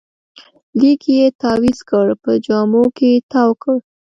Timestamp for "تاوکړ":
3.31-3.75